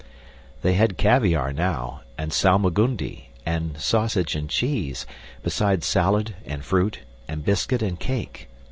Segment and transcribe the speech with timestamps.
[0.63, 5.05] They had caviar now, and salmagundi, and sausage and cheese,
[5.43, 8.49] besides salad and fruit and biscuit and cake.